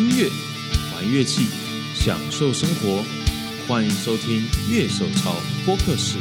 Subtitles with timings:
[0.00, 0.30] 音乐，
[0.94, 1.44] 玩乐器，
[1.94, 3.04] 享受生活。
[3.68, 5.34] 欢迎收听乐手潮
[5.66, 6.16] 播客室。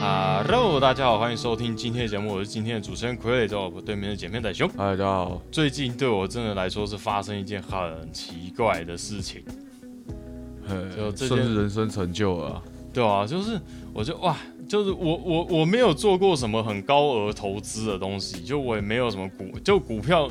[0.00, 4.70] Hello，大家好，欢迎收听今天的节目，我是今天的主持人傀儡，在我对面的姐妹仔兄。
[4.78, 5.42] 嗨，大家好。
[5.50, 9.42] 最近对我真的来说是发生一件很奇怪的事情，
[10.96, 12.62] 就这算是人生成就了。
[12.92, 13.60] 对啊，就是
[13.92, 14.36] 我就哇。
[14.68, 20.28] 就是我我我没有做过什么很高额投资的东西，就我也没有什么股，就股票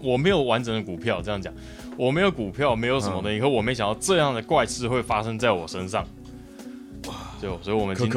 [0.00, 1.52] 我没有完整的股票，这样讲，
[1.96, 6.06] 我没有股票，没有什么的，以后我没想到这样的怪事会发生在我身上，
[7.40, 8.10] 就所以我们今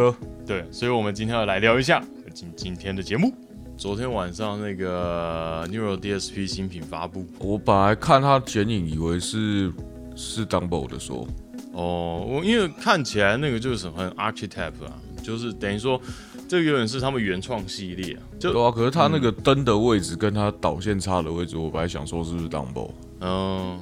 [0.46, 3.34] 对，所以我们今天要来聊一下今今天的节目。
[3.78, 9.72] 昨天晚上那个 Neural DSP 新品发布，我本来看它剪影以为是
[10.16, 11.26] 是 Dumble 的说，
[11.72, 15.00] 哦，我因为看起来那个就是什么 Archetype 啊。
[15.22, 16.00] 就是等于说，
[16.48, 18.22] 这个有点是他们原创系列啊。
[18.40, 22.92] 就对啊，可是他那个灯的位置跟他导线插的位置，我本来想说是不是 Dumble。
[23.22, 23.80] 嗯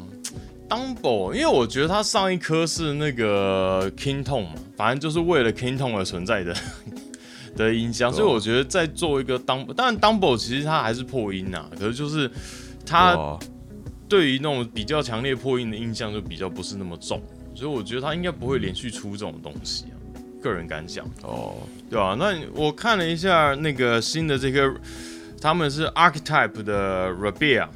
[0.67, 6.55] ，Dumble，因为我觉得它上一颗是那个 King Tone 嘛，反正就是为了 King Tone 而存在的
[7.55, 12.29] 的音箱，所以我觉得在做一个 Dumble，当然 Dumble 其实它还是破音啊，可是就是
[12.85, 13.37] 它
[14.09, 17.21] 对于那种比较强烈破音的印象就比较不是那么重，
[17.53, 19.96] 所以我觉得它应该不会连续出这种东西啊。
[20.41, 21.05] 个人感想。
[21.23, 21.55] 哦，
[21.89, 22.15] 对吧？
[22.17, 24.73] 那我看了一下那个新的这个，
[25.41, 27.67] 他们是 Archetype 的 Rabia，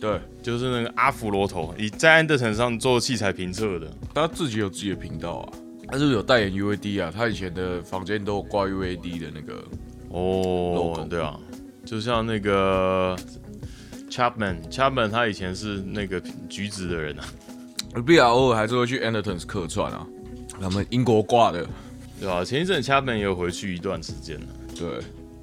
[0.00, 5.52] 对，就是那个阿弗罗头，以在安德城上做器材评测的，他自己有自己的频道啊，
[5.88, 7.12] 他是不是有代言 UAD 啊？
[7.14, 9.64] 他以前的房间都有挂 UAD 的那个
[10.10, 11.38] 哦，对啊，
[11.84, 13.16] 就像那个
[14.10, 17.24] Chapman，Chapman 他以前是那个橘子的人啊
[17.94, 20.06] ，Rabia 偶尔还是会去 Andertons 客串啊。
[20.60, 21.66] 他们英国挂的，
[22.20, 22.44] 对吧？
[22.44, 24.46] 前一阵 Chapman 也有回去一段时间了。
[24.78, 24.88] 对，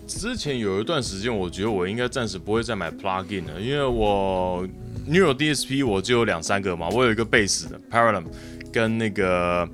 [0.08, 4.68] 之前有一段时间，我觉得我应该暂时不会再买 plugin 了，因为我
[5.08, 8.24] Neural DSP 我就有两三个嘛，我有一个 bass 的 Parallel，
[8.72, 9.68] 跟那个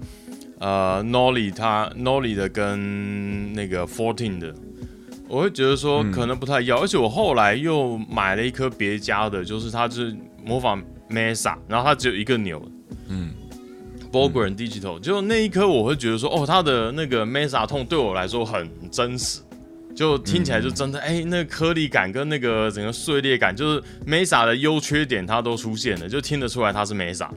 [0.59, 4.53] 呃 Nolly 它 Nolly 的跟那个 Fourteen 的，
[5.27, 12.61] 我会觉得说可能不太要，而且我后来又买了一颗别家的，就是它是模仿 Mesa，然后它只有一个钮，
[13.07, 13.31] 嗯。
[14.11, 19.41] Bogren Digital，就那一颗我会觉得说，哦，它的那个 Mesa 痛对我来说很真实，
[19.95, 27.27] 就听起来就真的，哎，那个颗粒感跟那个整个碎裂感，就是 Mesa 的优缺点它都出现了，就听得出来它是 Mesa。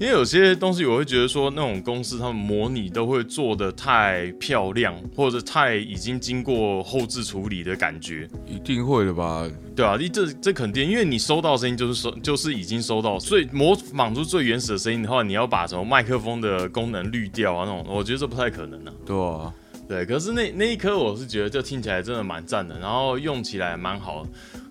[0.00, 9.46] 因为有些东西我会觉得说，那种公司他们模拟都会做的太漂亮，或者太已经经过后置处理的感觉，一定会的吧？
[9.76, 18.92] 对啊，这这肯定，因为你收到声音就是收，就是已经收到，所以模仿出最原始的声音的话，你要把什么麦克风的功能滤掉啊那种，我觉得这不太可能啊。
[19.04, 19.52] 对啊，
[19.86, 24.26] 对，可是那那一颗我是觉得就听起来真的蛮赞的，然后用起来蛮好。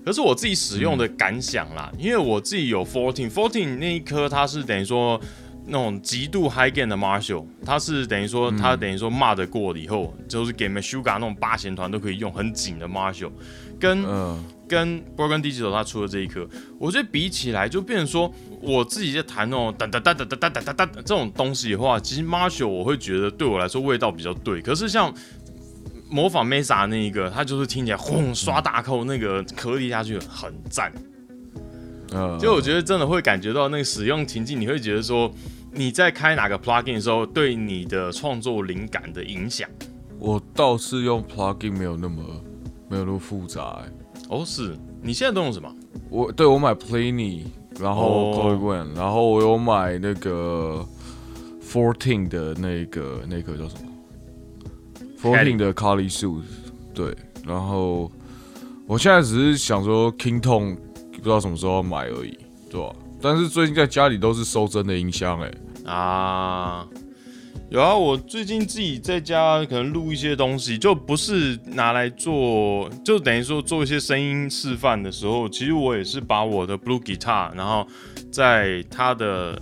[0.05, 5.19] 可是我自己使用的感想啦，因为我自己有 fourteen fourteen 那一颗，它是等于说
[5.67, 13.31] 那种极度 high gain 的 Marshall，它是等于说它等于说骂得过了以后，就是给 m a s u g a 那种八弦团都可以用很紧的 Marshall，
[13.79, 14.03] 跟
[14.67, 16.47] 跟 Broken Digital 它出的这一颗，
[16.79, 25.13] 我觉得比起来就变成说我自己在弹那种哒哒哒哒哒哒哒哒这种东西的话，其实 Marshall 我会觉得对我来说味道比较对，可是像。
[26.09, 30.91] 模仿 Mesa 那一个，它就是听起来轰刷大扣那个颗粒下去很赞，
[32.13, 35.31] 嗯，就我觉得真的会感觉到那个使用情境，你会觉得说
[35.71, 39.69] 你在开哪个 plugin 的时候，对你的创作灵感的影响。
[40.17, 42.23] 我倒是用 plugin 没有那么
[42.89, 43.81] 没有那么复杂，
[44.29, 44.75] 哦，是。
[45.01, 45.73] 你现在都用什么？
[46.09, 47.43] 我对我买 Pliny，
[47.79, 50.85] 然后 c o l e n 然后我有买那个
[51.63, 53.88] Fourteen 的那个那个叫什么
[55.21, 56.43] ？Fourteen 的 Kali Shoes，
[56.93, 57.15] 对，
[57.45, 58.09] 然后
[58.87, 60.77] 我现在只是想说 King Tone
[61.11, 62.37] 不知道什么时候要买而已，
[62.71, 62.95] 对吧？
[63.21, 65.51] 但是最近在家里都是收真的音箱，哎
[65.83, 66.87] 啊，
[67.69, 77.85] 有啊，我最近自己在家可能录一些东西，就不是拿来做，就等于说做一些声音示范的时候，其实我也是把我的 Blue Guitar，然后
[78.31, 79.61] 在它的。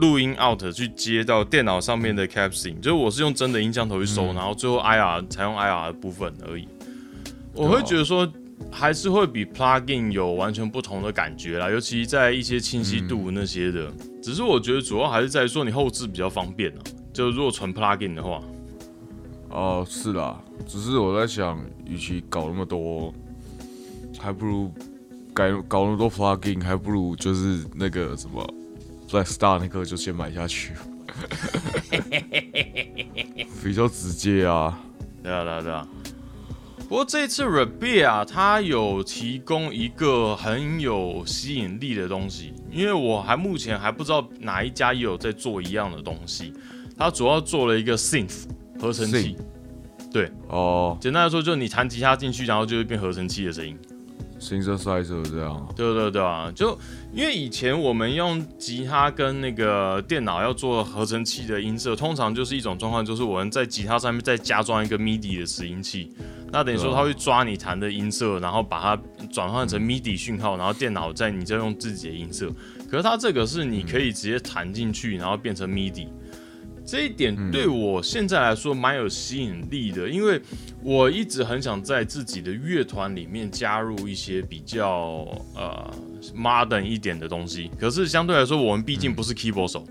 [0.00, 6.66] 录音 out 去接到电脑上面的 capsing，就是我是用真的音箱头去收，然后最后 IR 才用 IR 的部分而已。
[7.52, 8.30] 我会觉得说
[8.70, 13.92] 还是会比 plugin 有完全不同的感觉啦，尤其在一些清晰度那些的。
[14.22, 16.78] 只是我觉得主要还是在说你后置比较方便啊。
[17.12, 18.40] 就如果纯 plugin 的话，
[19.50, 20.40] 哦，是啦。
[20.66, 23.12] 只是我在想，与其搞那么多，
[24.18, 24.72] 还不如
[25.34, 28.54] 改搞那么多 plugin，还不如就是那个什么。
[29.08, 30.74] 在 Star 那个就先买下去，
[33.64, 34.78] 比较直接啊。
[35.22, 35.88] 对啊，对啊，对啊。
[36.88, 46.54] 不过这次 Rabia 它有提供一个很有吸引力的东西，因为我还目前还不知道哪一家也有在做一样的东西。
[46.96, 48.44] 它主要做了一个 synth
[48.80, 49.36] 合成器，
[50.10, 53.78] 对，哦简单来说就是你弹吉他进去，然后就会变合成器的声音。
[54.40, 56.78] ，synthesizer 这样，对对对啊，就
[57.12, 66.12] 因为以前我们用吉他跟那个电脑要做合成器的音色，通常就是一种状况，就是我们在吉他上面再加装一个 MIDI 的拾音器，
[66.52, 72.50] 那等于说它会抓你弹的音色，然后把它转换成 MIDI 讯号，然后电脑在你再用自己的音色。
[72.90, 76.08] 可是它这个是你可以直接弹进去，然后变成 MIDI。
[76.90, 80.40] 这一点对我现在来说蛮有吸引力的，因为
[80.82, 85.94] 我一直很想在自己的乐团里面加入一些比较呃
[86.34, 87.70] modern 一点的东西。
[87.78, 89.84] 可是相对来说，我们毕竟不是 keyboard 手，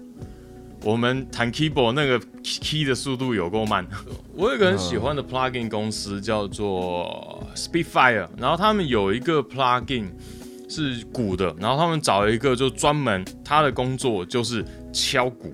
[0.81, 3.85] 我们弹 keyboard 那个 key 的速度有够慢。
[4.33, 10.07] 我有一个很喜欢的 plugin 公司叫做 Speedfire，然后他们有一个 plugin
[10.67, 15.53] 是鼓的，然后他们找了一个就专门他的工作就是敲鼓。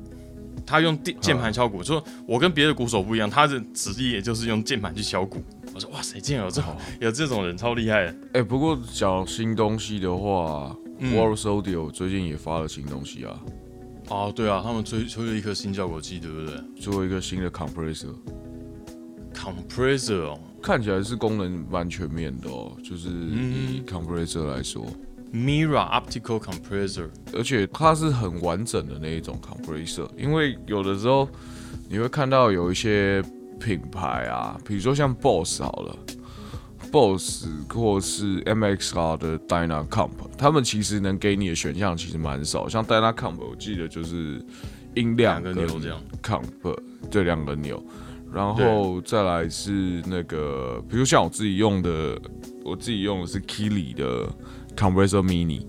[0.65, 5.43] 他用键键盘敲鼓，说我跟别的鼓手不一样，他的职业也就是用键盘去敲鼓。
[5.73, 8.15] 我说哇塞，竟然有这种有这种人，超厉害的。
[8.33, 11.15] 哎、不过讲新东西的话、嗯。
[11.15, 13.39] W a r s Audio 最近也发了新东西啊，
[14.09, 16.55] 哦，对啊，他们推推了一颗新效果器，对不对？
[16.79, 20.39] 做一个新的 compressor，？Compressor 哦。
[20.61, 24.85] 看起来是功能蛮全面的哦，就是以 compressor 来说，
[25.33, 31.27] ，Mira Optical Compressor，而且它是很完整的那一种 compressor，因为有的时候
[31.89, 33.21] 你会看到有一些
[33.59, 35.97] 品牌啊，比如说像 Boss 好了
[36.91, 44.43] ，Boss 或是 MXR 的 Dynacomp，他们其实能给你的选项其实蛮少，像 Dynacomp 我记得就是
[44.93, 45.67] 音量两跟
[46.21, 46.77] comp
[47.09, 47.83] 对两个钮，
[48.31, 52.19] 然后再来是那个，比如像我自己用的，
[52.63, 54.29] 我自己用的是 Kili 的
[54.75, 55.65] Compressor Mini。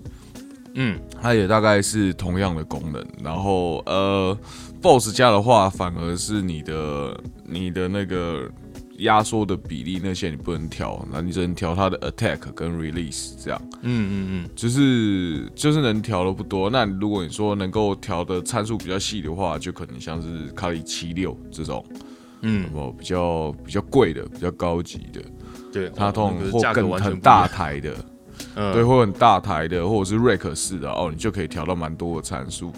[0.77, 3.01] 嗯，它也大概是同样的功能。
[3.23, 4.37] 然后呃
[4.81, 8.49] ，BOSS 加的话，反而是你的你的那个
[8.97, 16.69] 压缩的比例那些你不能调，那你只能调它的 attack 跟 release 这样，嗯嗯嗯，就是就是能调的不多。
[16.69, 21.85] 那如果你说能够调的参数比较细的话，就可能像是卡里七六这种，
[22.41, 25.21] 嗯，哦比较比较贵的、比较高级的，
[25.71, 27.95] 对，它哦通常价格更很大，台的。
[28.55, 32.71] 嗯，对，或很大台的，或者是 rack 式的哦，你就可以调到蛮多的参数。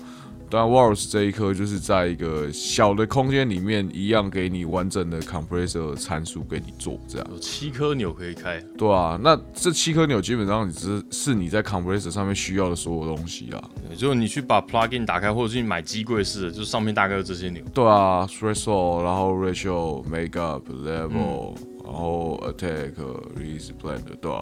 [0.50, 13.62] 当然 Walrus 这一颗就是在一个小的空间里面，一样给你完整的 compressor 参数给你做这样，有七颗钮可以开，对啊，那这七颗钮基本上你只是是你在 compressor 上面需要的所有东西啦。
[13.90, 17.62] 对就是你去把 plugin 打开，或者你买机柜式的，就是上面大概有这些钮。
[17.74, 21.54] 对啊，threshold，然后 ratio、makeup、level，、
[21.84, 22.94] 然嗯后 attack、
[23.38, 24.40] release、blend，对啊，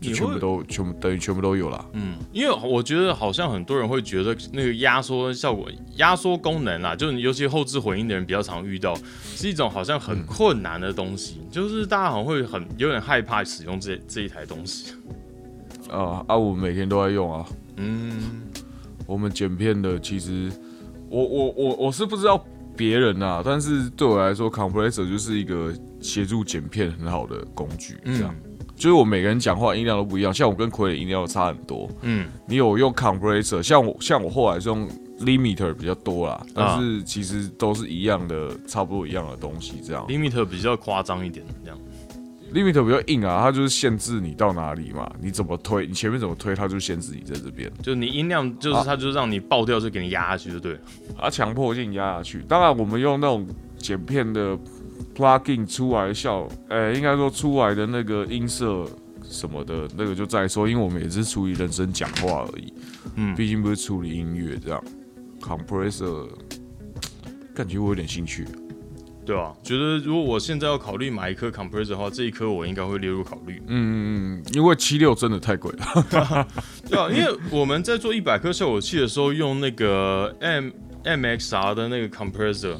[0.00, 1.84] 就全部都全部等于全部都有了。
[1.92, 14.92] 嗯，因为我觉得好像很多人会觉得那个压缩效果、压缩功能啊，就是尤其后置混音的人比较常遇到，是一种好像很困难的东西，就是大家好像会很有点害怕使用这这一台东西。
[15.90, 17.46] 啊啊，我每天都在用啊。
[17.76, 18.42] 嗯，
[19.06, 20.52] 我们剪片的，其实
[21.08, 22.44] 我我我我是不知道
[22.76, 27.96] 别人啊，但是对我来说，compressor 就是一个协助剪片很好的工具。
[28.04, 28.34] 这样，
[28.78, 31.90] 就是我每个人讲话音量都不一样，像我跟傀儡音量差很多。
[32.02, 34.88] 嗯，你有用 compressor，像我像我后来是用
[35.20, 39.80] limiter 比较多啦，但是其实都是一样的，差不多一样的东西。
[39.84, 41.78] 这样 limiter 比较夸张一点，这样。
[42.54, 47.70] limiter 比较硬啊，它就是限制你到哪里嘛，你怎么推，你前面怎么推，它就限制你在这边。
[47.82, 50.78] 就你音量，就是它就让你爆掉，就给你压下去，就对了。
[51.20, 52.42] 它强迫性压下去。
[52.48, 54.56] 当然，我们用那种剪片的
[55.14, 58.86] plugin 出来的效，呃、应该说出来的那个音色
[59.28, 62.72] 什么的，那个就再说，因为我们也是处理人声讲话而已，
[63.16, 64.82] 嗯毕竟不是处理音乐这样。
[65.40, 66.28] compressor
[67.54, 68.44] 感觉我有点兴趣，
[69.24, 73.62] 对啊，觉得如果我现在要考虑买一颗 compressor 的话，这一颗我应该会列入考虑。
[73.66, 76.46] 嗯，因为七六真的太贵了。
[76.88, 80.70] 对啊，因为我们在做一百颗效果器的时候，用那个 M
[81.04, 82.76] MXR 的那个 compressor，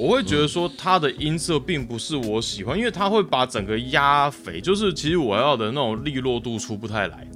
[0.00, 7.28] 我会觉得说它的音色并不是我喜欢，因为它会把整个压肥，就是其实我要的那种利落度出不太来。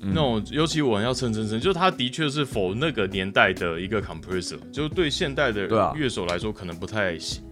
[0.00, 5.66] 那种，尤其我要蹭蹭蹭，就是它的确是否那个年代的一个 compressor，就对现代的
[5.96, 7.42] 乐手来说可能不太行。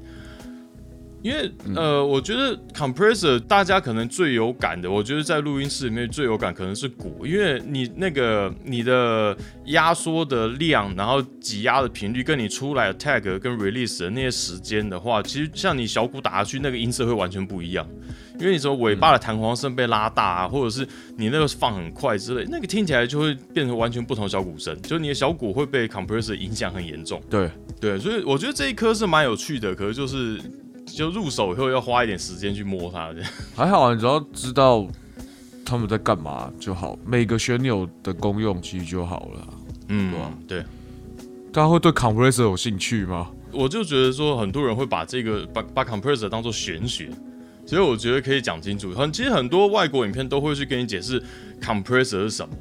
[1.23, 9.37] 因为呃，我觉得 compressor 大家可能最有感的，我觉得在录音室里面最有感可能是鼓，因为你那个你的
[9.67, 17.87] 压缩的量，然后挤压的频率，跟你出来 tag 跟 release 的那些时间的话，其实像你小鼓打下去，那个音色会完全不一样。
[18.41, 20.85] 因为你说尾巴的弹簧声被拉大啊，或者是
[21.17, 27.23] 你那个放很快之类，那个听起来就会变成完全不同小鼓声，就你的小鼓会被 compressor 影响很严重。
[27.31, 27.49] 对
[27.81, 30.41] 对，所以我觉得这一颗是蛮有趣的，可是就是
[30.97, 33.13] 就入手以后要花一点时间去摸它。
[33.13, 34.87] 这样 还好啊，你只要知道
[35.65, 39.49] 他们在干嘛就好，每个旋钮的功用其实就好了。
[39.89, 40.13] 嗯，
[40.47, 40.63] 对。
[41.53, 43.29] 大家会对 compressor 有兴趣吗？
[43.53, 47.11] 我就觉得说很多人会把这个把把 compressor 当做玄学。
[47.65, 51.23] 所以我觉得可以讲清楚，很其实很多外国影片都会去跟你解释
[51.61, 52.55] compressor 是什么。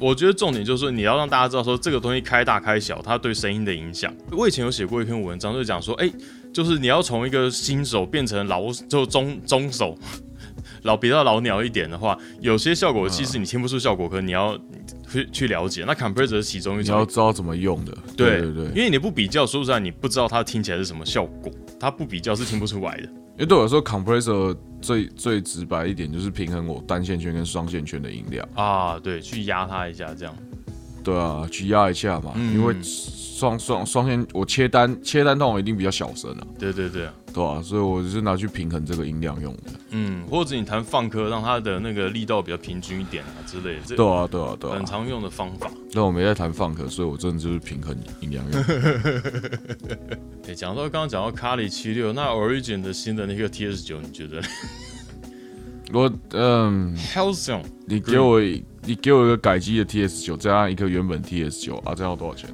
[0.00, 4.12] 我觉得重点就是你要让大家知道说这个东西开大开小，它对声音的影响。
[4.32, 6.10] 我以前有写过一篇文章，就讲说，哎，
[6.52, 9.96] 就是你要从一个新手变成老就中中手，
[10.82, 14.58] 老比较老鸟一点的话，有些效果其实你听不出效果，可你要
[15.10, 15.84] 去去了解。
[15.86, 17.96] 那 compressor 是其中一种，你要知道怎么用的。
[18.16, 23.02] 对对对，因为你不比较，说实在，你不知道它听起来是什么效果，它不比较是听不出来的。
[23.02, 30.34] 因为对我来说，compressor 最最直白一点就是平衡我单线圈跟双线圈的音量啊，对，去压它一下这样。
[31.04, 32.74] 对啊，去压一下嘛，因为
[33.38, 36.46] 双双双线我切单切单痛一定比较小声啊。
[36.58, 37.08] 对对对。
[37.32, 39.62] 对啊，所以我是拿去平衡这个音量用的。
[39.90, 43.94] 嗯，或者你弹放歌，让它的那个力道比较平均一点啊之类的。
[43.94, 45.70] 对啊，对啊，对啊，很常用的方法。
[45.92, 48.60] 那我没在弹放歌，所以我真的就是平衡音量用。
[50.48, 54.42] 哎，讲到刚刚讲到卡里七六，那 Origin 的新的那个 TS 九，你觉得？
[55.92, 62.48] 我嗯 h e l s o n 你给我你给我一个改机的 TS 九，加上一个原本 TS 九啊，这样要多少钱？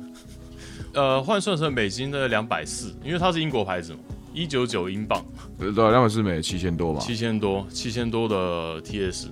[0.94, 3.98] 呃，换算成美金的两百四，因为它是英国牌子嘛。
[4.32, 5.24] 一九九英镑，
[5.56, 9.26] 对，两百四美七千多吧，七千多，七千多的 TS，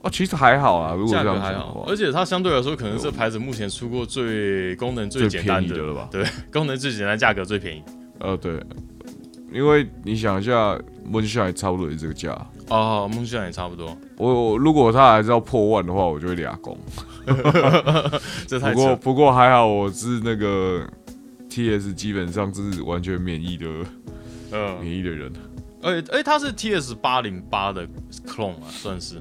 [0.00, 6.08] 哦，其实还好啊，如果这样还好，而且它相对来说可能这牌子目前出过最功能最简单的了吧？
[6.10, 7.82] 对，功能最简单，价格最便宜。
[8.18, 8.58] 呃，对，
[9.52, 12.30] 因为你想一下，梦想也差不多是这个价
[12.68, 13.96] 哦，梦想也差不多。
[14.16, 16.78] 我如果他还是要破万的话，我就会俩工。
[18.46, 20.86] 这太不过不过还好，我是那个。
[21.54, 23.66] T.S 基本上是完全免疫的，
[24.52, 25.30] 呃，免疫的人。
[25.82, 27.86] 而且，哎，他是 T.S 八零八的
[28.26, 29.16] clone 啊，算是。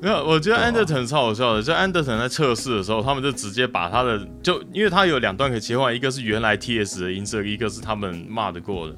[0.00, 1.62] 没有，我觉得 Anderton 超好笑的。
[1.62, 8.96] 就 Anderton 在测试的时候，他们就直接把他的，就因为他有两段可以切换，一个是原来 T.S 的音色，一个是他们骂得过的。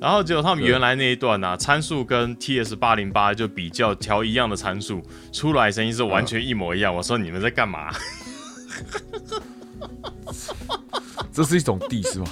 [0.00, 6.94] 然后结果他们原来那一段呢，参数跟 T.S 八零八就比较调一样的参数，出来声音是完全一模一样。
[6.94, 7.92] 我说你们在干嘛？
[11.32, 12.26] 这是一种地是吗？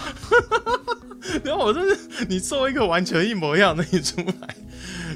[1.43, 4.57] 然后我就是你做一个完全一模一样的你出来，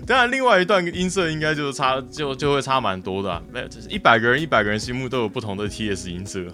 [0.06, 3.42] 当然另外一段音色应该就是差就就会差蛮多的。
[3.52, 6.46] 没有，就是一百个人一百个人心目都有不同的 TS 音色，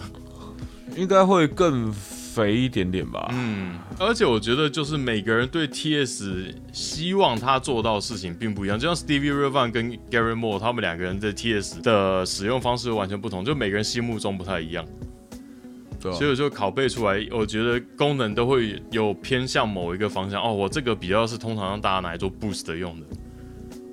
[0.97, 1.95] 应该会更
[2.35, 3.29] 肥一点点吧。
[3.33, 14.85] 嗯，而且我觉得就是每个人对 TS 希望他做到的事情并不一样，就像 Stevie Ray Vaughan 跟 Gary Moore 他们两个人的 TS 的使用方式完全不同，就每个人心目中不太一样。
[16.01, 20.53] 所以就拷贝出来，我觉得功能都会有偏向某一个方向哦。
[20.53, 23.07] 我这个比较是通常让大家拿来做 boost 用的，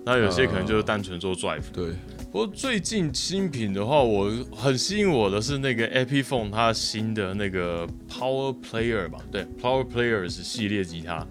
[0.06, 1.72] 那有些可能就是单纯做 drive。
[1.72, 1.94] 对。
[2.32, 9.20] 不过最近新品的话，我很吸引我的是那个 Epiphone 它新的那个 Power Player 吧？
[9.30, 11.28] 对，Power Players 系列吉他。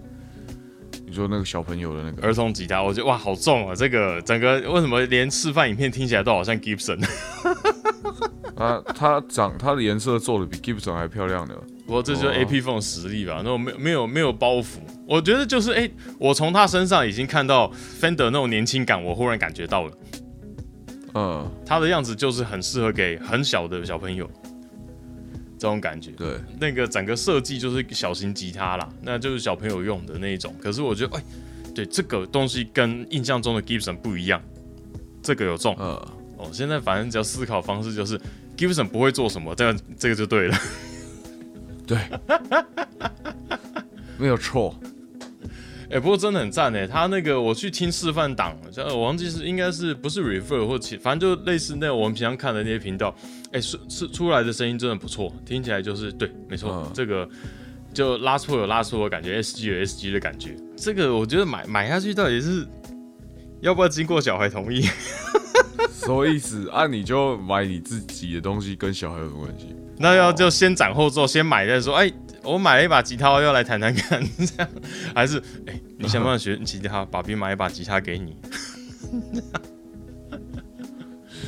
[1.07, 3.73] 你说那个小朋友的那个儿童吉他，我觉得哇，好重啊！
[3.75, 7.03] 这个整个为什么连示范影片听起来都好像 Gibson？
[8.55, 11.55] 啊它长它的颜色做的比 Gibson 还漂亮呢，
[11.87, 13.37] 不过这就是 A P Phone 实力吧？
[13.37, 14.77] 那种没没有没有包袱，
[15.07, 15.89] 我觉得就是哎，
[16.19, 19.91] 我从他身上已经看到 Fender 那种年轻感，我忽然感觉到了。
[21.13, 24.29] 嗯，他的样子就是很适合给很小的小朋友
[25.57, 26.11] 这种感觉。
[26.11, 30.53] 对，那个整个设计就是小型吉他啦，那就是小朋友用的那一种。
[30.61, 31.23] 可是我觉得哎，
[31.73, 34.41] 对这个东西跟印象中的 Gibson 不一样，
[35.21, 35.75] 这个有重。
[35.79, 35.87] 嗯，
[36.37, 38.19] 哦，现在反正只要思考方式就是。
[38.57, 40.55] Gibson 不会做什么，这样这个就对了。
[41.87, 41.97] 对，
[44.19, 44.75] 没有错。
[45.91, 53.13] 哎，不过真的很赞哎，他那个我去听示范档，像我忘记是应该是不是 refer 或其反正就类似那我们平常看的那些频道，
[53.51, 57.27] 哎，是是出来的声音真的不错，听起来就是对，没错，这个
[57.93, 60.55] 就拉出有拉出的感觉，SG 有 SG 的感觉。
[60.77, 62.65] 这个我觉得买买下去到底是
[63.59, 64.81] 要不要经过小孩同意？
[65.91, 66.67] 什么意思？
[66.69, 69.75] 啊，你就买你自己的东西，跟小孩有关系？
[69.97, 71.95] 那要就先斩后奏，先买再说。
[71.95, 72.11] 哎，
[72.43, 74.69] 我买了一把吉他，要来弹弹看，这样
[75.13, 77.05] 还是哎，你想不想学吉他？
[77.05, 78.35] 爸比买一把吉他给你。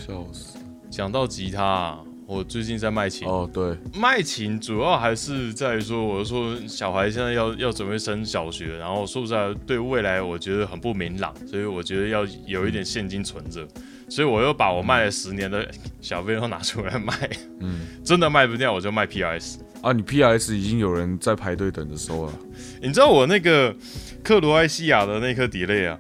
[0.06, 0.58] 笑死！
[0.90, 1.98] 讲到吉他，
[2.28, 3.28] 我最近在卖琴。
[3.28, 13.68] 哦，对，卖琴主要还是在说，我说小孩现在要要准备升小学，然后说实在对未来我觉得很不明朗，所以我觉得要有一点现金存着，
[14.10, 15.68] 所以我又把我卖了十年的
[16.02, 17.14] 小费都拿出来卖。
[17.62, 19.56] 嗯，真的卖不掉，我就卖 PRS。
[19.84, 22.34] 啊，你 PS 已经有人在排队等着收了。
[22.82, 23.76] 你知道我那个
[24.24, 26.00] 克罗埃西亚的那颗 delay 啊，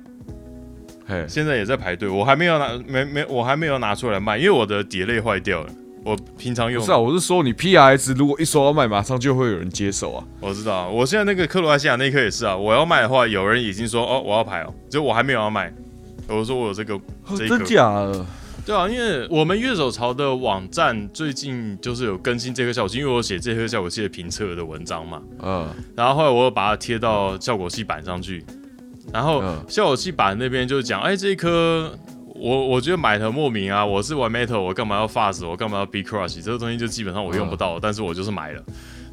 [1.05, 5.69] 嘿，现在也在排队，我还没有拿，没没，我还没有拿出来卖，因为我的 delay 坏掉了。
[6.05, 10.23] 我平常用不是啊，我是说你 PS 如果一说要卖，马上就会有人接手啊。
[10.39, 15.73] 我知道，我现在那个克罗埃西亚那颗也是啊，我要卖的话，有人已经说哦，我要排哦，就我还没有要卖。
[16.29, 16.97] 我说我有这个，
[17.37, 18.25] 真假的。
[18.65, 28.41] 对啊，因为我们乐手潮的网站最近就是有更新这颗效果器，因为我写这颗效果器的评测的文章嘛，嗯，然后后来我又把它贴到效果器板上去，
[29.11, 31.91] 然后效果器板那边就讲，哎，这一颗
[32.35, 38.63] 我我觉得买的莫名啊，我是玩 metal，我干嘛要 fast，我干嘛要 be crush，这个东西就基本上我用不到，但是我就是买了，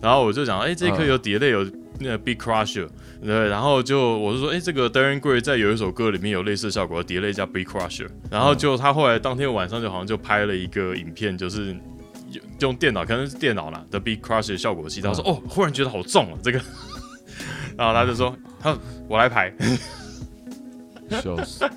[0.01, 1.67] 然后我就讲，哎，这一颗有叠的有
[2.01, 2.89] 那 Big crusher。
[3.23, 11.77] 对，然后就我是说，哎，这个 Darren Gray 在有一首歌里面有类似的效果，叠了一加 Big Crusher，然后就他后来当天晚上就好像就拍了一个影片，就是
[12.61, 16.59] 用电脑，可能是电脑啦的 Big Crusher 效果器，他说，哦，忽然觉得好重啊，这个，
[17.77, 18.75] 然后他就说，他
[19.07, 19.53] 我来排，
[21.11, 21.69] 笑死，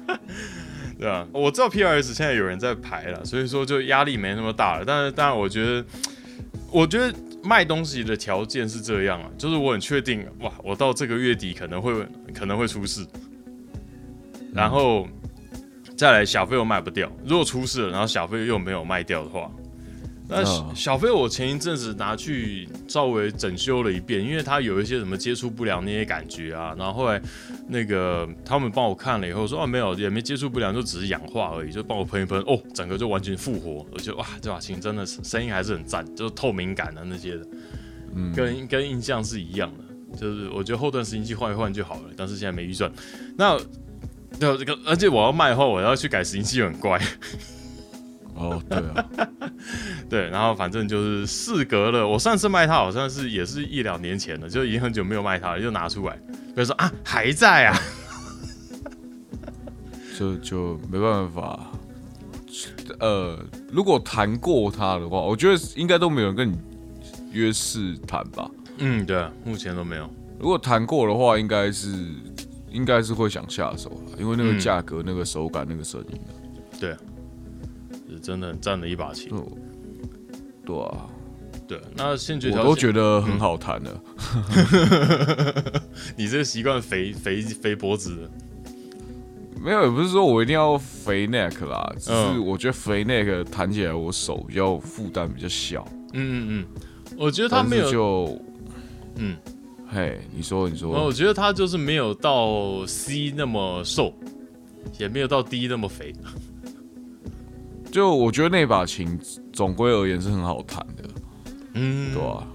[0.98, 5.86] 对啊，我知道 PRS 现在有人在排了，所以说就压力没那么大了，但是当然我觉得，
[6.72, 7.14] 我觉得。
[7.44, 11.94] 卖东西的条件是这样啊，就是我很确定，哇，我到这个月底可能会
[12.34, 13.06] 可能会出事，
[14.54, 15.08] 然后
[15.98, 19.52] 再来小费又卖不掉，如果出事了，然后小费又没有卖掉的话。
[20.28, 26.74] 那小飞，我前一阵子拿去稍微整修了一遍，因为它有一些什么接触不良那些感觉啊。
[26.78, 27.22] 然后后来
[27.68, 33.86] 那个他们帮我看了以后说，哦，没有，也没接触不良，就只是氧化而已，就帮我喷一喷，哦，整个就完全复活。
[33.92, 37.48] 我觉得哇，这把琴真的是声音还是很赞，就是透明感啊那些的，
[38.16, 40.18] 嗯，跟跟印象是一样的。
[40.18, 42.92] 就是我觉得后段时间器换一换就好了，但是现在没预算。
[43.36, 43.60] 那
[44.40, 47.02] 对这个，而且我要卖的话，我要去改拾音器，很怪。
[48.36, 49.10] 哦，对啊，
[50.10, 57.80] 对，然后反正就是事隔了，我上次卖它好像是也是一两年前了，就已经很久没有卖它了，就拿出来，比如说啊还在啊，
[60.18, 61.72] 就就没办法，
[63.00, 63.38] 呃，
[63.72, 66.58] 如果谈过它的话，我觉得应该都没有人跟你
[67.32, 68.50] 约试谈吧？
[68.78, 70.10] 嗯，对，目前都没有。
[70.40, 71.88] 如果谈过的话，应该是
[72.72, 76.20] 应该是会想下手，因为那个价格、那个手感、那个声音
[76.80, 76.96] 对。
[78.20, 79.30] 真的很赞的一把琴，
[80.66, 81.08] 对啊，
[81.68, 83.92] 对，那先觉我都觉得很好弹的。
[86.18, 88.30] 你这个习惯肥肥肥脖子，
[89.62, 95.86] 没有，也不是说我一定要肥 neck 啦，只是我觉得肥 neck 弹起来我手比较负担比较小。
[96.14, 96.66] 嗯嗯嗯，
[97.18, 98.42] 我觉得他没有就，
[99.16, 99.38] 嗯，
[99.88, 104.14] 嘿，你说你说，我觉得他就是没有到 C 那么瘦，
[105.00, 106.14] 也没有到 D 那么肥。
[107.94, 109.20] 就我觉得那把琴
[109.54, 111.04] 总归而言是很好弹的，
[111.76, 112.48] 嗯，对啊。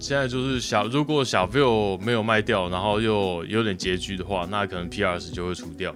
[0.00, 5.94] 现在就是小，如果小 Phil 没有卖掉，然后又有点拮据的话，那可能 P 二十就会出掉。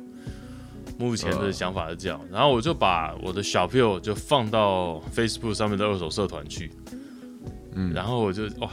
[0.97, 6.71] 目前的想法是这样，然后我就把我的小 Phil 就放到 Facebook 上面的二手社团去，
[7.73, 8.71] 嗯，然后我就哇，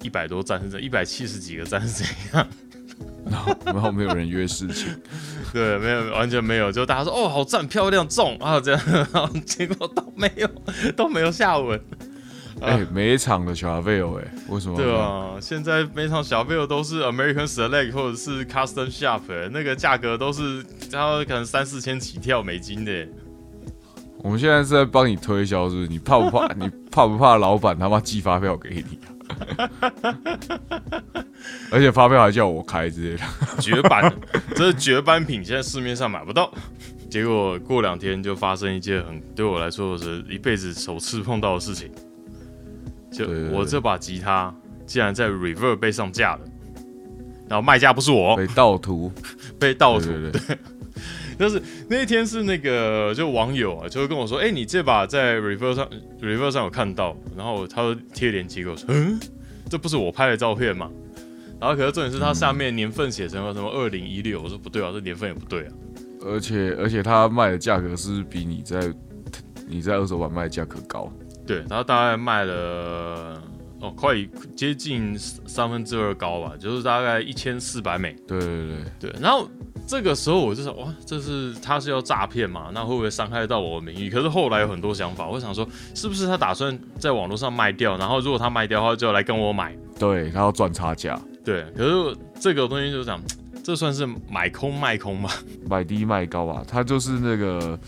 [0.00, 2.48] 一百多赞是这一百七十几个赞是怎样？
[3.30, 4.88] 然后然后没有人约事情，
[5.52, 8.80] 对，没有完全没有，就大家说哦好赞漂亮中啊这样，
[9.12, 10.48] 然后结果都没有
[10.96, 11.80] 都没有下文。
[12.60, 14.76] 哎，每一场的小费哦，哎，为什么？
[14.76, 23.06] 对啊，现在每场小费都是 American Select 或者是 Custom Shop，哎，那个价格都是然后可能三四千起跳美金的。
[24.24, 25.86] 我们现在是在帮你推销，是不是？
[25.86, 26.52] 你怕不怕？
[26.54, 28.98] 你怕不怕老板他妈寄发票给你？
[31.70, 33.22] 而且发票还叫我开之类的，
[33.60, 34.12] 绝版，
[34.54, 36.52] 这是绝版品，现在市面上买不到。
[37.10, 41.90] 结果过两天就发生一件很对我来说是一辈子首次碰到的事情，
[43.10, 46.40] 就我这把吉他竟然在 Reverb 被上架了，
[47.48, 49.10] 然后卖家不是我，被盗图，
[49.58, 50.58] 被盗图，对。
[51.38, 55.88] 但是那一天是那个就网友啊，就会跟我说，哎，你这把在 Reverb 上
[56.20, 59.18] Reverb 上有看到，然后他贴链接给我说，嗯，
[59.70, 60.90] 这不是我拍的照片吗？
[61.60, 65.72] 然后可是重点是他下面年份写成了什么二零一六，我说不对啊，这年份也不对啊。
[66.24, 68.92] 而且而且他卖的价格是比你在
[69.66, 71.12] 你在二手版卖的价格高。
[71.46, 73.42] 对，然后大概卖了
[73.80, 74.14] 哦，快
[74.54, 78.14] 接近三分之二高吧，就是大概一千四百美。
[78.26, 79.48] 对对对对，然后
[79.88, 82.70] 这个时候我就想，哇，这是他是要诈骗嘛？
[82.74, 84.10] 那会不会伤害到我的名誉？
[84.10, 87.96] 可是后来有很多想法，我想说，是不是他打算在网络上卖掉？
[87.96, 89.74] 然后如果他卖掉的话，就来跟我买。
[89.98, 91.18] 对，他要赚差价。
[91.42, 93.18] 对，可是这个东西就是讲，
[93.64, 95.30] 这算是买空卖空吗？
[95.66, 97.78] 买低卖高吧，他就是那个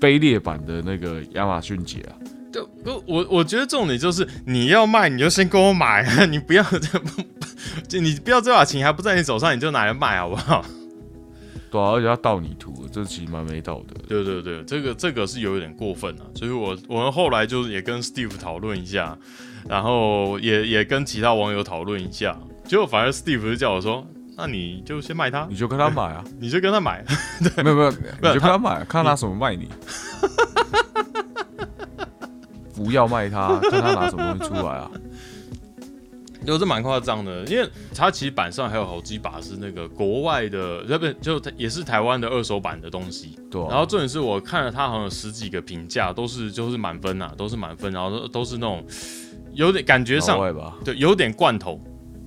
[0.00, 2.18] 卑劣版的那个亚马逊姐啊。
[2.52, 6.98] 对，不，我我觉得重点就是你要卖，你就先跟我买，你不要这，
[7.86, 10.64] 就 你不要这把琴还不在你手上，你就拿来卖好不好？
[11.70, 13.94] 对，而且他盗你图，这其实蛮没道德。
[14.08, 19.16] 对对对，这个这个是有一点过分啊，所以我我们后来就是也跟 Steve 讨论一下，
[19.68, 27.04] 然后也也跟其他网友讨论一下，结果反而 Steve 就叫我说，那你就先卖他，你就跟他买啊， 你就跟他买，
[27.54, 29.68] 对， 没有没有，你就跟他买， 看他拿什么卖你。
[32.74, 34.88] 不要卖他，看他拿什么东西出来啊？
[36.48, 43.38] 有这蛮夸张的，因为它其实板上还有好几把是那个国外的，不就也是台湾的二手版的东西。
[43.50, 43.60] 对。
[43.68, 48.82] 然后重点是我看了它好像有十几个评价，都是就是满分呐，都是满分，然后都都是那种
[49.52, 50.38] 有点感觉上，
[50.82, 51.78] 对，有点罐头，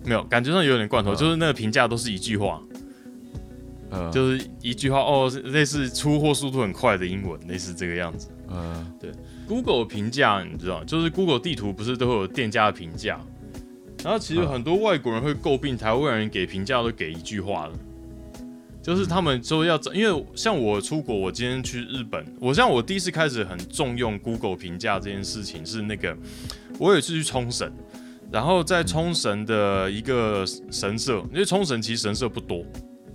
[0.05, 2.62] 没有感觉上有点罐头，就是那个评价都是一句话，
[3.89, 8.29] 呃，就是一句话哦，类似出货速度很快的英文，类似这个样子。
[8.49, 9.12] 嗯，对。
[9.47, 13.19] Google 评价你知道，就是 Google 地图不是都会有店家的评价，
[14.03, 17.73] 然后其实很多外国人会诟病台湾人给评价都给一句话了，
[18.81, 26.17] 就是他们说要，因为像我出国，我今天去日本，我像我第一次开始很重用 Google 评价这件事情是那个，
[26.79, 27.71] 我有一次去冲绳，
[28.31, 32.65] 然后在冲绳的一个神社，因为冲绳其实神社不多。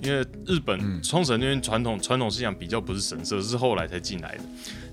[0.03, 4.45] 因为日本冲绳那边传统传统信仰比较不是神社，是后来才进来的。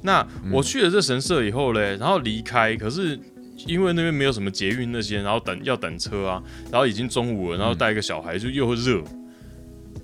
[0.01, 3.19] 那我去了这神社以后嘞，然后离开，可是
[3.67, 9.03] 因为那边没有什么捷运那些，然后等要等车啊，然后已经中午了，然后带一个小孩就又热，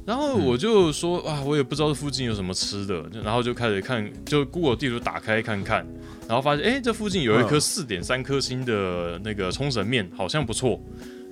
[0.06, 5.86] 然后我就说啊，我也不知道附近有什么吃的，然后就开始看，就 Google 地图打开看看，
[6.28, 10.82] 然后发现哎，这附近有一颗四点三颗星的那个冲绳面，好像不错。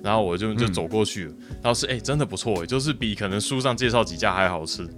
[0.00, 4.88] 然后我就就走过去了，然后是哎，真的不错哎，就是比可能书上介绍几家还好吃。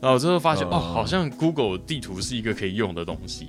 [0.00, 3.48] 然后之后发现哦，好像 Google 地图是一个可以用的东西。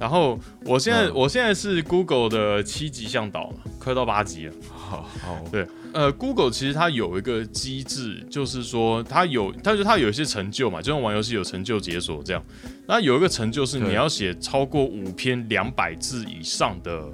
[0.00, 4.54] 然后我现在我现在是 Google 的七级向导了，快到八级了。
[4.68, 12.42] 好，好，对，呃，Google 其实它有一个机制，就是说它有，但是它有一些成就嘛，就像玩游戏有成就解锁这样。
[12.88, 17.04] 那有一个成就是你要写超过五篇两百字以上的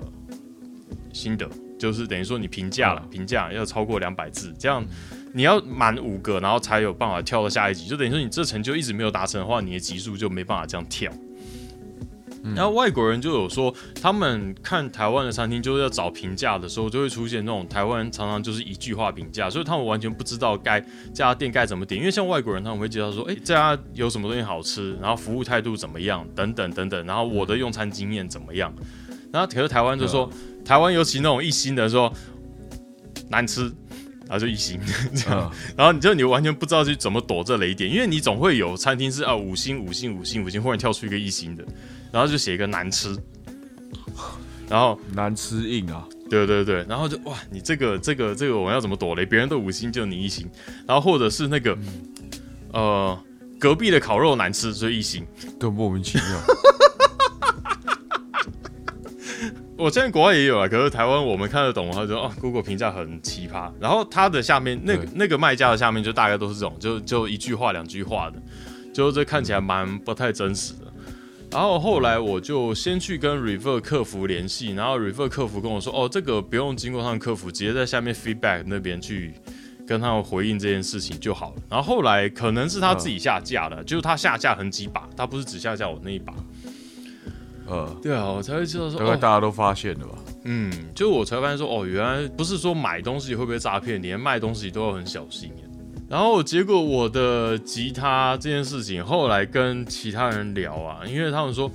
[1.12, 1.48] 心得。
[1.78, 4.82] 就是等于说你评价了，评价要超过两百字，这样
[5.34, 7.86] 你要满五个，然后才有办法跳到下一级。
[7.86, 11.12] 就等于说你这成就一直没有达成的话，你的级数就没办法这样跳。
[12.54, 21.98] 然后外国人就有说，他们看台湾的餐厅就是要找评价的时候，就会出现那种台湾人常常就是一句话评价，所以他们完全不知道该这家店该怎么点。
[21.98, 28.72] 因为像外国人他们会介绍说，哎，这家有什么东西好吃，然后服务态度怎么样，等等等等，然后我的用餐经验怎么样。
[29.32, 30.30] 然后可是台湾就说。
[30.66, 32.12] 台湾尤其那种一星的说
[33.28, 33.72] 难吃，
[34.22, 34.80] 然后就一星
[35.14, 41.64] 这样，然后你就你完全不知道去怎么躲这雷点，因为你总会有餐厅是啊五星五星五星五星，忽然跳出一个一星的，
[42.12, 43.16] 然后就写一个难吃，
[44.68, 49.26] 然后难吃硬啊，对对对，然后就哇你这个这个这个我要怎么躲雷？
[49.26, 50.48] 别人都五星就你一星，
[50.86, 51.76] 然后或者是那个
[52.72, 53.18] 呃
[53.58, 55.26] 隔壁的烤肉难吃所以一星，
[55.58, 56.26] 更莫名其妙。
[59.78, 68.42] 我现在国外也有啊，可是台湾我们看得懂，他说哦，Google 评价很奇葩，然后它的下面那个那个卖家的下面就大概都是这种，就就一句话两句话的，
[68.94, 70.85] 就这看起来蛮不太真实的。
[71.56, 79.32] 然后后来我就先去跟 Refer 客服联系，然后 Refer 客服跟我说，哦，这个不用经过他们客服，直接在下面 Feedback 那边去
[79.86, 81.62] 跟他们回应这件事情就好了。
[81.70, 86.34] 然后后来可能是他自己下架的，就是他下架很几把，他不是只下架我那一把。
[87.66, 90.18] 呃，对啊，我才会知道说，大概大家都发现了吧？
[90.44, 95.50] 嗯，就我才发现说，哦，原来不是说买东西会不会诈骗，连卖东西都要很小心。
[96.08, 101.70] 然后结果我的吉他这件事情，后来跟其他人聊啊，因为他们说，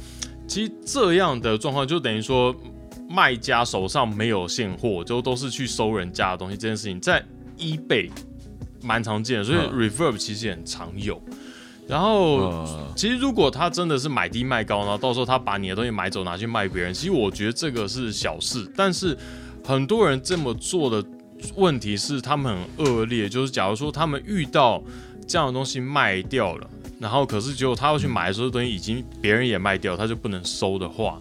[0.47, 2.55] 其实这样的状况就等于说，
[3.09, 6.55] 卖家手上没有现货，就都是去收人家的东西。
[6.55, 7.21] 这件事情在
[7.57, 8.09] eBay
[8.81, 11.21] 蛮常见的，所以 Reverb 其实也很常有。
[11.87, 12.65] 然后，
[12.95, 18.65] 其实如果他真的是买低卖高，然后到时候他把你的东西买走拿去卖别人，其实我觉得这个是小事。
[18.77, 19.17] 但是
[19.61, 21.05] 很多人这么做的
[21.55, 23.27] 问题是，他们很恶劣。
[23.27, 24.81] 就是假如说他们遇到
[25.27, 31.19] 这样的东西卖掉了，然后可是结果他要去买的时候，东西已经别人也卖掉，他就不能收的话，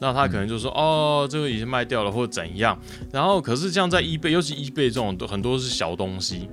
[0.00, 2.78] 那他可能就说、哦，这个已经卖掉了或者怎样，
[3.12, 6.48] 然后可是这样在 eBay，尤其 eBay 这种都很多是小东西，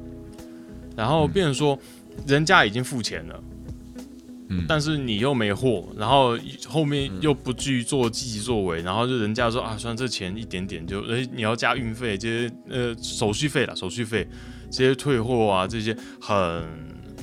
[0.95, 1.77] 然后变成说
[2.25, 3.43] 人家已经付钱了。
[4.49, 4.65] 嗯。
[4.67, 14.27] 但是你又没货，然后后面又不去做积极作为，然后就人家说啊，算这钱一点点就，呃，你要加运费这些呃手续费啦，手续费
[14.71, 16.63] 这些退货啊这些很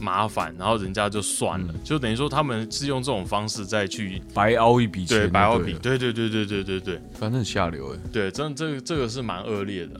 [0.00, 7.00] 麻烦，然后人家就算了，就等于说他们是用这种方式再去白凹一笔钱，对白话比，对了，对对对对对对对。
[7.12, 7.98] 反正很下流哎。
[8.12, 9.94] 对，真的这个这个是蛮恶劣的。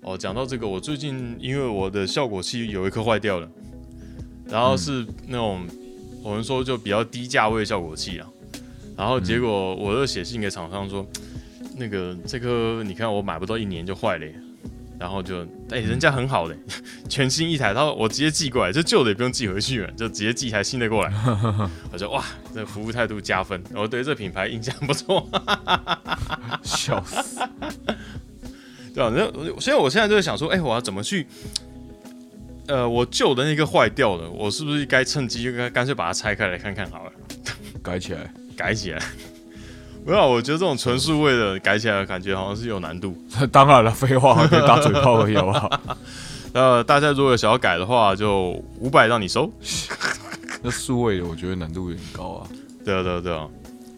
[0.00, 3.48] 哦，讲到这个，我最近因为我的效果器有一颗坏掉了，
[4.48, 5.66] 然后是那种、
[6.26, 8.26] 我们说就比较低价位的效果器啊，
[8.96, 11.06] 然后结果我就写信给厂商说，
[11.76, 14.34] 那个这颗你看我买不到一年就坏了耶，
[14.98, 16.56] 然后就哎、人家很好的，
[17.08, 21.12] 全新一台，他说我直接寄过来，就旧的也不用寄回去了，就直接寄一台新的过来，
[21.92, 25.28] 我说哇，这服务态度加分，我对这品牌印象不错。
[26.64, 27.38] 笑死！
[28.92, 31.24] 对啊，那所以我现在就在想说，哎、我要怎么去？
[32.68, 37.12] 呃，我旧的那个坏掉了，我是不是该趁机就干干脆把它拆开来看看好了，
[37.82, 39.00] 改起来， 改起来？
[40.04, 43.16] 没有，我觉得这种纯数位的改起来，感觉好像是有难度。
[43.50, 45.80] 当然了，废话，可以打嘴炮而已，好不好？
[46.52, 49.50] 呃，大家如果想要改的话，就五百让你收。
[50.62, 52.48] 那数位的，我觉得难度有点高啊。
[52.84, 53.48] 对啊，对啊，对啊。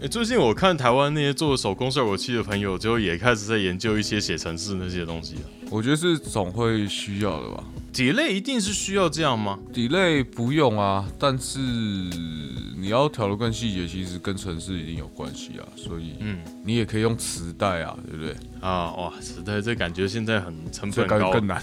[0.01, 5.41] 哎、最近我看台湾那些做手工效果器的朋友，就也开始在研究一些写程式那些东西了。
[5.71, 7.65] 我觉得是总会需要的吧。
[7.93, 18.37] delay 一定是需要这样吗？delay 不用啊，但是你要调的更细节，其实跟城市一定有关系啊，所以嗯你也可以用磁带啊，对不对？
[18.61, 21.61] 啊，哇，磁带这感觉现在很成本高，更更难。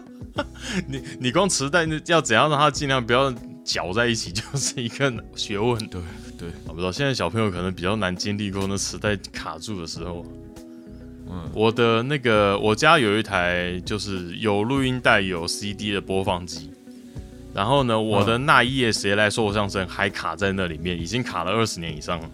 [0.88, 3.30] 你你光磁带那要怎样让它尽量不要
[3.62, 5.78] 搅在一起， 就是一个学问。
[5.88, 6.00] 对
[6.38, 10.24] 对，我不知道现在小朋友可能比较难经历过那磁带卡住的时候。
[11.30, 16.70] 嗯我的那个我家有一台就是有录音带有 CD 的播放机，
[17.52, 22.30] 然后呢，我的那一页谁来说我相声还卡在那里面，已经卡了二十年以上了，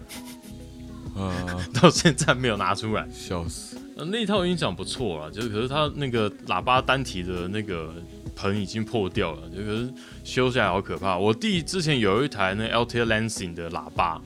[1.15, 3.05] 呃， 到现在没有拿出来。
[3.11, 3.77] 笑死。
[3.97, 7.93] 呃，那一套音响不错啊，就是可是它那个喇叭单体的那个
[8.35, 11.17] 盆已经破掉了，就可是修下来好可怕。
[11.17, 14.21] 我弟之前有一台那 LT Lansing 的喇叭，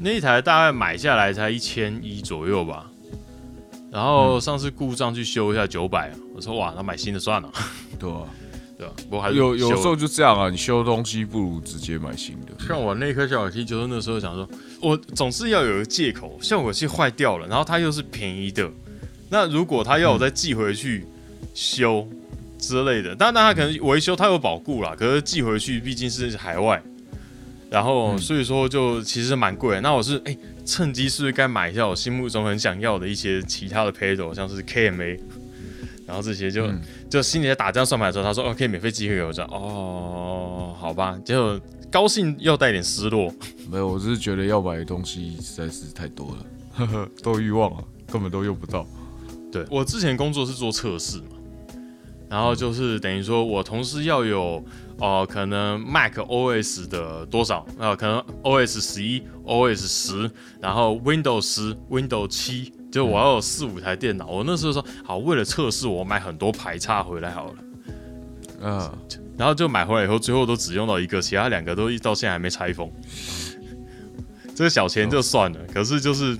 [0.00, 2.90] 那一台大概买下来才一千一左右吧，
[3.90, 7.52] 然后上次故障去修一下九百，我说哇，那买新的算了，
[8.00, 8.22] 对啊，
[8.82, 8.94] 对吧？
[9.04, 12.52] 不过还有有时候就这样啊，你修东西不如直接买新的。
[12.66, 14.48] 像我那颗效果器，就是那时候想说，
[14.80, 18.68] 我总是要有个借口，效果器坏掉了，然后它又是便宜的，
[19.28, 21.06] 那如果他要我再寄回去
[21.54, 22.08] 修
[22.58, 26.82] 之类的，但那他可能维修他有保固啦，可是寄回去毕竟是海外，
[27.70, 29.80] 然后嗯所以说就其实蛮贵的。
[29.80, 35.18] 那我是哎、趁机是不是该买一下我心目中很想要的一些其他的 pedal，像是 KMA，
[36.12, 41.58] 然后这些就、嗯就心里在打这样算盘的时候，他说哦可以免费寄回给我，这样哦好吧，结果
[41.90, 43.32] 高兴又带点失落。
[43.70, 48.86] 没有，我只是觉得要买的东西实在是太多了，呵呵，都欲望啊，根本都用不到。
[49.50, 51.24] 对我之前工作是做测试嘛，
[52.28, 54.62] 然后就是等于说我同时要有
[54.98, 64.28] 呃可能 Mac OS 的多少呃可能 OS 十一、OS 十，然后 Windows 十、Windows 七，就我要有四五台电脑。
[64.28, 67.54] 我那时候说好，为了测试，我买很多排插回来好了。
[68.60, 68.92] 嗯，
[69.36, 72.88] 然后就买回来以后，最后都只用到一个，其他两个都到现在还没拆封。
[74.54, 76.36] 这个小钱就算了，可是就是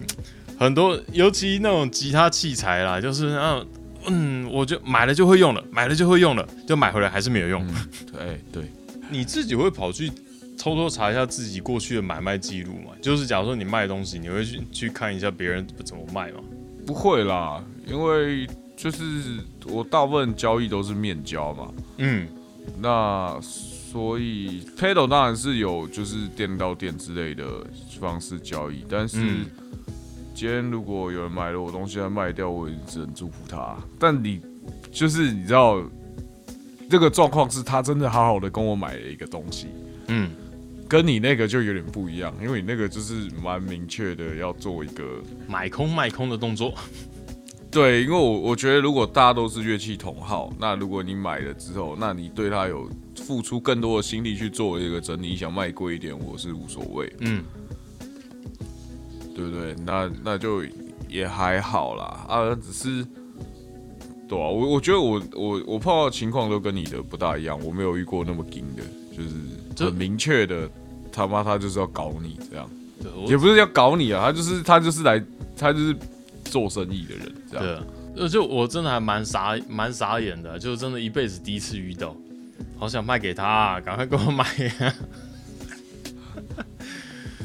[0.59, 3.67] 很多，尤其那种吉他器材啦，就是那
[4.07, 7.67] 嗯，我就买了就会用了，买了就会用了，就买回来还是没有用。
[7.67, 8.71] 嗯，对对，
[9.09, 10.13] 你自己会跑去
[10.63, 12.93] 偷偷查一下自己过去的买卖记录嘛？
[13.03, 16.39] 就是假如说你卖东西，你会去去看一下别人怎么卖吗？
[16.87, 18.47] 不会啦，因为
[18.77, 22.29] 就是我大部分交易都是面交嘛，嗯
[22.81, 27.45] 那所以 Paddle 当然是有就是店到店之类的
[27.99, 29.47] 方式交易，但是嗯
[30.33, 33.77] 今天如果有人买了我东西要卖掉，我也只能祝福他。
[33.99, 34.41] 但你
[34.93, 35.83] 就是你知道，
[36.89, 39.67] 这个状况是他真的好好的跟我买了一个东西，
[40.07, 40.31] 嗯，
[40.93, 46.75] 跟你那个就有点不一样，因为你那个就是蛮明确的要做一个买空卖空的动作。
[47.73, 57.43] 对，因为我我觉得如果大家都是乐器同好，那如果你买了之后，那你对它有付出更多的心力去做一个整理，想卖贵一点，我是无所谓，嗯，
[59.35, 59.75] 对不对？
[59.87, 60.63] 那那就
[61.09, 63.07] 也还好啦，啊，只是。
[64.29, 68.83] 对啊，我我觉得我我我碰到的情况都跟你的不大一样，我没有遇过那么硬的，
[69.17, 70.71] 就是很明确的，
[71.13, 72.69] 他妈他就是要搞你这样。
[73.27, 75.21] 也不是要搞你啊，他就是他就是来
[75.57, 75.97] 他就是
[76.45, 77.85] 做生意的人，这样。
[78.15, 82.15] 对，就我真的还蛮傻蛮傻眼的，就真的一辈子第一次遇到，
[82.79, 84.47] 好想卖给他，赶快给我买。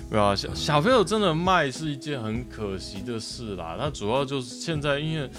[0.10, 3.76] 对啊，小小朋友真的卖是一件很可惜的事啦。
[3.80, 5.30] 那主要就是现在，因为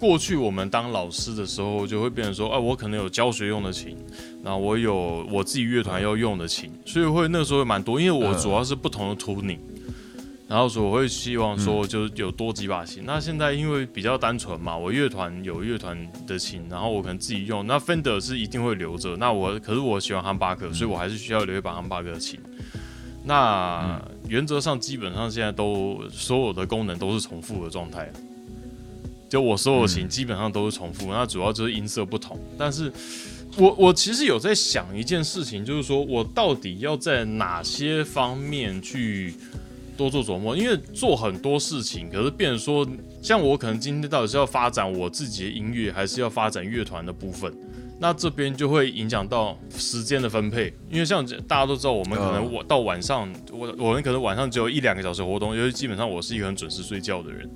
[0.00, 3.96] 过去我们当老师的时候，就会变成说，哎，我可能有教学用的琴，
[4.42, 8.00] 那我有我自己乐团要用的琴，所以会那个时候会蛮多。
[8.00, 9.58] 因为我主要是不同的 tuning，
[10.48, 13.02] 然后所以我会希望说，就有多几把琴。
[13.04, 17.66] 那现在因为比较单纯嘛，我乐团有乐团的琴，然后我可能自己用。
[17.66, 19.16] 那 Fender 是一定会留着。
[19.16, 22.40] 那我可是我喜欢汉巴克，所以我还是需要留一把汉巴克的琴。
[23.22, 28.10] 那原则上基本上现在都所有的功能都是重复的状态，
[29.28, 32.40] 就我所有琴基本上都是重复，那主要就是音色不同。
[32.56, 32.90] 但是
[33.56, 39.34] 我我其实有在想一件事情，就是说我到底要在哪些方面去
[39.96, 40.56] 多做琢磨？
[40.56, 42.86] 因为做很多事情，可是变成说，
[43.20, 47.52] 像我可能今天到底是要发展我自己的音乐，还是要发展乐团的部分？
[48.02, 57.50] 那这边就会影响到时间的分配，因为像大家都知道，我们可能我到晚上，我我们可能晚上只有一两个小时活动，因为基本上我是一个很准时睡觉的人。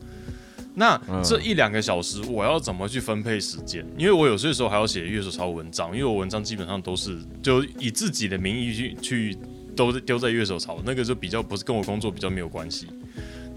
[0.74, 3.86] 那这一两个小时，我要怎么去分配时间？
[3.96, 9.38] 因为我有些时候还要写乐手抄文章，因为我文章基本上都是就以自己的名义去去
[9.76, 12.88] 都丢在乐手抄，那个就比较不是跟我工作比较没有关系。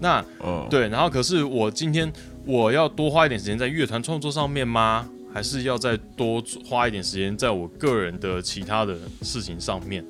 [0.00, 0.24] 那
[0.70, 2.12] 对，然后可是我今天
[2.44, 5.08] 我要多花一点时间在乐团创作上面吗？
[5.30, 10.04] 还是要再多花一点时间在我个人的其他的事情上面，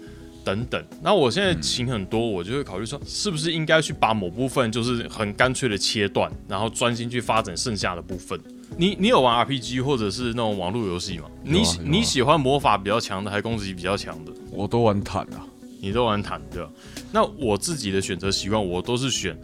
[0.48, 0.82] 等等。
[1.02, 8.40] 那我现在请很多，我就会考虑说，是不是应该去把某部分就是很干脆的切断，然后专心去发展剩下的部分。
[8.78, 11.26] 你你有玩 RPG 或者是那种网络游戏吗？
[11.44, 14.32] 你你喜欢魔法比较强的，还是攻击比较强的？
[14.50, 15.44] 我都玩坦啊，
[15.82, 16.66] 你都玩坦的。
[17.12, 19.38] 那我自己的选择习惯，我都是选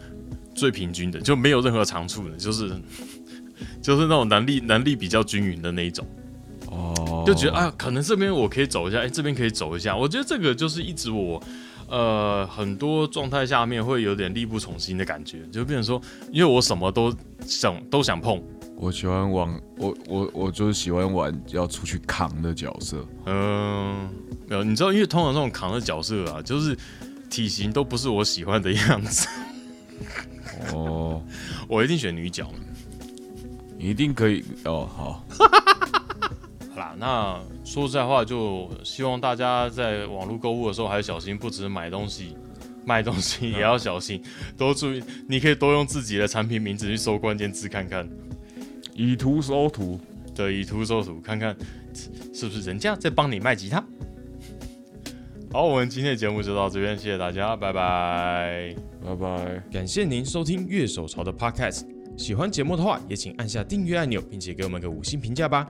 [0.55, 2.71] 最平均的，就没有任何长处的，就是。
[3.81, 6.05] 就是那种能力能力比较均匀的那一种，
[6.75, 9.95] 哦，就觉得啊，可能这边我可以走一下，哎，这边可以走一下。
[9.95, 11.41] 我觉得这个就是一直我，
[11.87, 18.43] 呃，很多状态下面会有点力不从心的感觉，就变成说，因为我什么都想都想碰。
[18.77, 23.05] 我喜欢玩，我我我就是喜欢玩要出去扛的角色。
[23.25, 24.09] 嗯，
[24.47, 26.77] 没有，你知道，因为通常这种扛的角色啊，就是
[27.29, 29.27] 体型都不是我喜欢的样子。
[30.73, 31.21] 哦，
[31.69, 32.49] 我一定选女角。
[33.77, 35.45] 一定可以哦，好，好
[36.75, 42.35] 啦，那说实在话，就希望大家在网络购物的时候还小心，不止买东西，
[42.85, 44.21] 卖东西也要小心，
[44.57, 45.03] 多注意。
[45.27, 48.07] 你可以多用自己的产品名字去搜关键字看看，
[48.93, 49.99] 以图搜图，
[50.35, 51.55] 对，以图搜图，看看
[52.33, 53.83] 是不是人家在帮你卖吉他。
[55.51, 61.85] 好，我们今天的节目就到这边，谢谢大家，拜拜，拜拜，感谢您收听乐手潮的 Podcast。
[62.17, 65.69] 喜欢节目的话，也请按下订阅按钮，并且给我们个五星评价吧。